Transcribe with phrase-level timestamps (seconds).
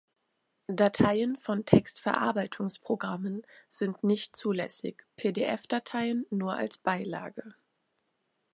[0.67, 7.53] Dateien von Textverarbeitungsprogrammen sind nicht zulässig, pdf-Dateien nur als Beilage.